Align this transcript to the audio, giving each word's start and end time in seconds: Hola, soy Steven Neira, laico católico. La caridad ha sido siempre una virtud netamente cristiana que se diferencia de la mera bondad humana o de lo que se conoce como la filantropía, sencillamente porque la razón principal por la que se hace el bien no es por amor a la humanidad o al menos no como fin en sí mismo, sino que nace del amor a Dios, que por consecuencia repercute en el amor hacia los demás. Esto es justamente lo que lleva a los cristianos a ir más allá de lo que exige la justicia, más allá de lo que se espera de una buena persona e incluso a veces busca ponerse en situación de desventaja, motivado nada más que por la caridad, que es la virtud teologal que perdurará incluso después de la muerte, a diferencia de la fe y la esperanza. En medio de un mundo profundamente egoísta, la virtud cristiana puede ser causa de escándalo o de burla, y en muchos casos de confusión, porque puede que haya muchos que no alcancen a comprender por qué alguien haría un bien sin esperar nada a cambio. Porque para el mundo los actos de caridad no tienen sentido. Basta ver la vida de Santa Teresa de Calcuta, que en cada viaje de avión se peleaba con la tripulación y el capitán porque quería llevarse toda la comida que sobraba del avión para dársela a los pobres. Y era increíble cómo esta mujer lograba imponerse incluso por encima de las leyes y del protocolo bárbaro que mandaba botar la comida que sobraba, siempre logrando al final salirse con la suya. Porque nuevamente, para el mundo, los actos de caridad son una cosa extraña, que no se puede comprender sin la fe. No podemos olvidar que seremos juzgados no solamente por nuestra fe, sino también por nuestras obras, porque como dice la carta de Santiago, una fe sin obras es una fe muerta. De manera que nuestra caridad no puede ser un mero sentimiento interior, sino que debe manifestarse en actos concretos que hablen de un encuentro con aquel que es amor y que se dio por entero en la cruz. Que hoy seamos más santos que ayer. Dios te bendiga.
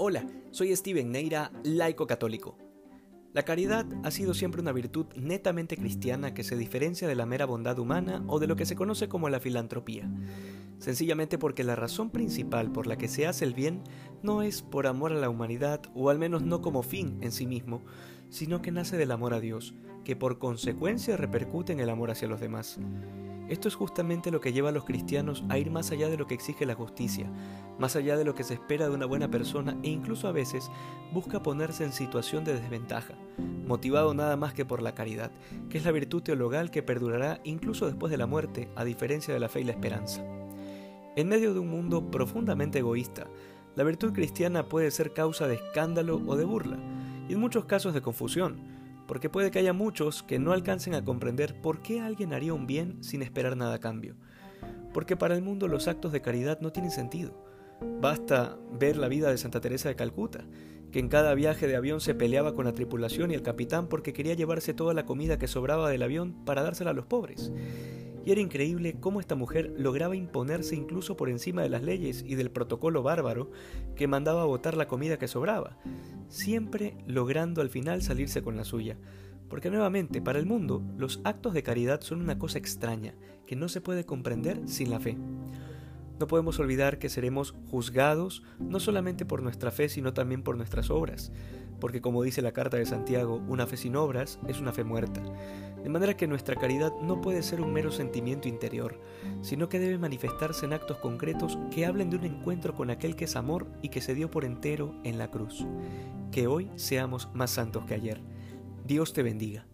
Hola, 0.00 0.24
soy 0.52 0.74
Steven 0.76 1.10
Neira, 1.10 1.50
laico 1.64 2.06
católico. 2.06 2.56
La 3.32 3.42
caridad 3.42 3.84
ha 4.04 4.12
sido 4.12 4.32
siempre 4.32 4.62
una 4.62 4.70
virtud 4.70 5.06
netamente 5.16 5.76
cristiana 5.76 6.34
que 6.34 6.44
se 6.44 6.56
diferencia 6.56 7.08
de 7.08 7.16
la 7.16 7.26
mera 7.26 7.46
bondad 7.46 7.80
humana 7.80 8.22
o 8.28 8.38
de 8.38 8.46
lo 8.46 8.54
que 8.54 8.64
se 8.64 8.76
conoce 8.76 9.08
como 9.08 9.28
la 9.28 9.40
filantropía, 9.40 10.08
sencillamente 10.78 11.36
porque 11.36 11.64
la 11.64 11.74
razón 11.74 12.10
principal 12.10 12.70
por 12.70 12.86
la 12.86 12.96
que 12.96 13.08
se 13.08 13.26
hace 13.26 13.44
el 13.44 13.54
bien 13.54 13.82
no 14.22 14.42
es 14.42 14.62
por 14.62 14.86
amor 14.86 15.12
a 15.12 15.16
la 15.16 15.30
humanidad 15.30 15.82
o 15.94 16.10
al 16.10 16.18
menos 16.18 16.42
no 16.42 16.60
como 16.62 16.82
fin 16.82 17.18
en 17.20 17.32
sí 17.32 17.46
mismo, 17.46 17.82
sino 18.30 18.62
que 18.62 18.72
nace 18.72 18.96
del 18.96 19.10
amor 19.10 19.34
a 19.34 19.40
Dios, 19.40 19.74
que 20.04 20.16
por 20.16 20.38
consecuencia 20.38 21.16
repercute 21.16 21.72
en 21.72 21.80
el 21.80 21.90
amor 21.90 22.10
hacia 22.10 22.28
los 22.28 22.40
demás. 22.40 22.78
Esto 23.48 23.68
es 23.68 23.76
justamente 23.76 24.30
lo 24.30 24.42
que 24.42 24.52
lleva 24.52 24.68
a 24.68 24.72
los 24.72 24.84
cristianos 24.84 25.42
a 25.48 25.56
ir 25.56 25.70
más 25.70 25.90
allá 25.90 26.10
de 26.10 26.18
lo 26.18 26.26
que 26.26 26.34
exige 26.34 26.66
la 26.66 26.74
justicia, 26.74 27.32
más 27.78 27.96
allá 27.96 28.18
de 28.18 28.24
lo 28.24 28.34
que 28.34 28.44
se 28.44 28.54
espera 28.54 28.88
de 28.88 28.94
una 28.94 29.06
buena 29.06 29.30
persona 29.30 29.78
e 29.82 29.88
incluso 29.88 30.28
a 30.28 30.32
veces 30.32 30.70
busca 31.14 31.42
ponerse 31.42 31.84
en 31.84 31.92
situación 31.92 32.44
de 32.44 32.52
desventaja, 32.54 33.14
motivado 33.66 34.12
nada 34.12 34.36
más 34.36 34.52
que 34.52 34.66
por 34.66 34.82
la 34.82 34.94
caridad, 34.94 35.30
que 35.70 35.78
es 35.78 35.84
la 35.86 35.92
virtud 35.92 36.22
teologal 36.22 36.70
que 36.70 36.82
perdurará 36.82 37.40
incluso 37.42 37.86
después 37.86 38.10
de 38.10 38.18
la 38.18 38.26
muerte, 38.26 38.68
a 38.76 38.84
diferencia 38.84 39.32
de 39.32 39.40
la 39.40 39.48
fe 39.48 39.62
y 39.62 39.64
la 39.64 39.72
esperanza. 39.72 40.22
En 41.16 41.28
medio 41.28 41.54
de 41.54 41.60
un 41.60 41.70
mundo 41.70 42.10
profundamente 42.10 42.80
egoísta, 42.80 43.28
la 43.76 43.84
virtud 43.84 44.12
cristiana 44.12 44.68
puede 44.68 44.90
ser 44.90 45.12
causa 45.12 45.46
de 45.46 45.54
escándalo 45.54 46.22
o 46.26 46.36
de 46.36 46.44
burla, 46.44 46.78
y 47.28 47.34
en 47.34 47.40
muchos 47.40 47.64
casos 47.66 47.94
de 47.94 48.02
confusión, 48.02 48.56
porque 49.06 49.30
puede 49.30 49.50
que 49.50 49.58
haya 49.58 49.72
muchos 49.72 50.22
que 50.22 50.38
no 50.38 50.52
alcancen 50.52 50.94
a 50.94 51.04
comprender 51.04 51.60
por 51.60 51.80
qué 51.80 52.00
alguien 52.00 52.32
haría 52.32 52.54
un 52.54 52.66
bien 52.66 53.02
sin 53.02 53.22
esperar 53.22 53.56
nada 53.56 53.74
a 53.74 53.80
cambio. 53.80 54.16
Porque 54.92 55.16
para 55.16 55.34
el 55.34 55.42
mundo 55.42 55.66
los 55.66 55.88
actos 55.88 56.12
de 56.12 56.20
caridad 56.20 56.60
no 56.60 56.72
tienen 56.72 56.90
sentido. 56.90 57.32
Basta 58.00 58.58
ver 58.78 58.96
la 58.96 59.08
vida 59.08 59.30
de 59.30 59.38
Santa 59.38 59.60
Teresa 59.60 59.88
de 59.88 59.96
Calcuta, 59.96 60.44
que 60.92 60.98
en 60.98 61.08
cada 61.08 61.34
viaje 61.34 61.66
de 61.66 61.76
avión 61.76 62.00
se 62.00 62.14
peleaba 62.14 62.54
con 62.54 62.64
la 62.64 62.72
tripulación 62.72 63.30
y 63.30 63.34
el 63.34 63.42
capitán 63.42 63.88
porque 63.88 64.12
quería 64.12 64.34
llevarse 64.34 64.74
toda 64.74 64.94
la 64.94 65.06
comida 65.06 65.38
que 65.38 65.48
sobraba 65.48 65.90
del 65.90 66.02
avión 66.02 66.44
para 66.44 66.62
dársela 66.62 66.90
a 66.90 66.94
los 66.94 67.06
pobres. 67.06 67.52
Y 68.28 68.32
era 68.32 68.42
increíble 68.42 68.94
cómo 69.00 69.20
esta 69.20 69.36
mujer 69.36 69.72
lograba 69.78 70.14
imponerse 70.14 70.76
incluso 70.76 71.16
por 71.16 71.30
encima 71.30 71.62
de 71.62 71.70
las 71.70 71.82
leyes 71.82 72.22
y 72.28 72.34
del 72.34 72.50
protocolo 72.50 73.02
bárbaro 73.02 73.50
que 73.96 74.06
mandaba 74.06 74.44
botar 74.44 74.76
la 74.76 74.86
comida 74.86 75.18
que 75.18 75.28
sobraba, 75.28 75.78
siempre 76.28 76.94
logrando 77.06 77.62
al 77.62 77.70
final 77.70 78.02
salirse 78.02 78.42
con 78.42 78.58
la 78.58 78.64
suya. 78.64 78.98
Porque 79.48 79.70
nuevamente, 79.70 80.20
para 80.20 80.38
el 80.38 80.44
mundo, 80.44 80.82
los 80.98 81.22
actos 81.24 81.54
de 81.54 81.62
caridad 81.62 82.02
son 82.02 82.20
una 82.20 82.38
cosa 82.38 82.58
extraña, 82.58 83.14
que 83.46 83.56
no 83.56 83.70
se 83.70 83.80
puede 83.80 84.04
comprender 84.04 84.60
sin 84.68 84.90
la 84.90 85.00
fe. 85.00 85.16
No 86.20 86.26
podemos 86.26 86.58
olvidar 86.58 86.98
que 86.98 87.08
seremos 87.08 87.54
juzgados 87.70 88.42
no 88.58 88.78
solamente 88.78 89.24
por 89.24 89.42
nuestra 89.42 89.70
fe, 89.70 89.88
sino 89.88 90.12
también 90.12 90.42
por 90.42 90.58
nuestras 90.58 90.90
obras, 90.90 91.32
porque 91.80 92.00
como 92.00 92.22
dice 92.22 92.42
la 92.42 92.52
carta 92.52 92.76
de 92.76 92.86
Santiago, 92.86 93.42
una 93.48 93.66
fe 93.66 93.76
sin 93.76 93.96
obras 93.96 94.38
es 94.48 94.60
una 94.60 94.72
fe 94.72 94.84
muerta. 94.84 95.22
De 95.82 95.88
manera 95.88 96.16
que 96.16 96.26
nuestra 96.26 96.56
caridad 96.56 96.92
no 97.02 97.20
puede 97.20 97.42
ser 97.42 97.60
un 97.60 97.72
mero 97.72 97.90
sentimiento 97.90 98.48
interior, 98.48 99.00
sino 99.42 99.68
que 99.68 99.78
debe 99.78 99.98
manifestarse 99.98 100.66
en 100.66 100.72
actos 100.72 100.98
concretos 100.98 101.58
que 101.70 101.86
hablen 101.86 102.10
de 102.10 102.16
un 102.16 102.24
encuentro 102.24 102.74
con 102.74 102.90
aquel 102.90 103.16
que 103.16 103.24
es 103.24 103.36
amor 103.36 103.66
y 103.82 103.88
que 103.88 104.00
se 104.00 104.14
dio 104.14 104.30
por 104.30 104.44
entero 104.44 104.94
en 105.04 105.18
la 105.18 105.30
cruz. 105.30 105.66
Que 106.32 106.46
hoy 106.46 106.70
seamos 106.76 107.28
más 107.32 107.50
santos 107.50 107.84
que 107.84 107.94
ayer. 107.94 108.20
Dios 108.84 109.12
te 109.12 109.22
bendiga. 109.22 109.66